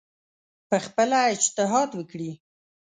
[0.69, 2.31] پخپله اجتهاد وکړي